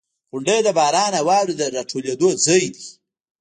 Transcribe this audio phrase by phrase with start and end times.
[0.31, 2.85] •غونډۍ د باران او واورې د راټولېدو ځای دی.